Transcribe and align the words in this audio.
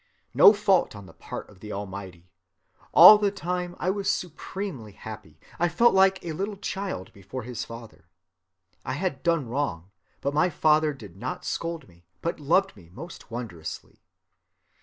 No 0.33 0.51
fault 0.51 0.95
on 0.95 1.05
the 1.05 1.13
part 1.13 1.47
of 1.47 1.59
the 1.59 1.71
Almighty. 1.71 2.31
All 2.91 3.19
the 3.19 3.29
time 3.29 3.75
I 3.77 3.91
was 3.91 4.09
supremely 4.09 4.93
happy: 4.93 5.39
I 5.59 5.69
felt 5.69 5.93
like 5.93 6.25
a 6.25 6.31
little 6.31 6.57
child 6.57 7.13
before 7.13 7.43
his 7.43 7.65
father. 7.65 8.07
I 8.83 8.93
had 8.93 9.21
done 9.21 9.47
wrong, 9.47 9.91
but 10.19 10.33
my 10.33 10.49
Father 10.49 10.91
did 10.91 11.15
not 11.17 11.45
scold 11.45 11.87
me, 11.87 12.03
but 12.19 12.39
loved 12.39 12.75
me 12.75 12.89
most 12.91 13.29
wondrously. 13.29 14.01